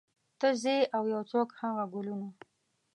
[0.39, 2.29] ته ځې او یو څوک هغه ګلونه